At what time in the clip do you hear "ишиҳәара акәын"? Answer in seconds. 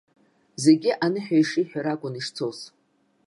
1.41-2.15